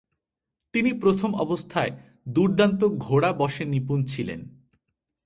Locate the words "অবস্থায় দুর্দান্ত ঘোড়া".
1.35-3.31